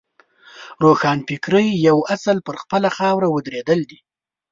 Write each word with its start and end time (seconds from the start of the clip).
روښانفکرۍ 0.83 1.67
یو 1.87 1.97
اصل 2.15 2.37
پر 2.47 2.55
خپله 2.63 2.89
خاوره 2.97 3.27
ودرېدل 3.31 3.79
دي. 3.89 3.99